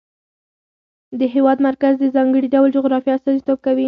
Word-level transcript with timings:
د 1.19 1.21
هېواد 1.33 1.57
مرکز 1.67 1.93
د 1.99 2.05
ځانګړي 2.15 2.47
ډول 2.55 2.69
جغرافیه 2.77 3.13
استازیتوب 3.15 3.57
کوي. 3.65 3.79